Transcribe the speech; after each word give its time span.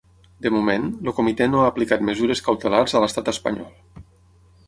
De 0.43 0.51
moment, 0.53 0.85
el 1.09 1.13
comitè 1.19 1.47
no 1.51 1.59
ha 1.63 1.67
aplicat 1.73 2.07
mesures 2.09 2.43
cautelars 2.49 2.97
a 2.99 3.03
l’estat 3.05 3.29
espanyol. 3.35 4.03